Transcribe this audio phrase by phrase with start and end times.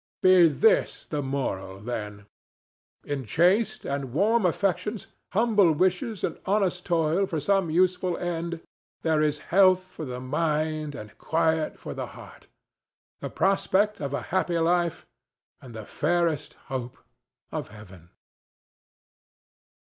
[0.23, 2.25] Be this the moral, then:
[3.03, 8.61] In chaste and warm affections, humble wishes and honest toil for some useful end
[9.03, 12.47] there is health for the mind and quiet for the heart,
[13.19, 15.05] the prospect of a happy life
[15.61, 16.97] and the fairest hope
[17.51, 18.09] of heaven.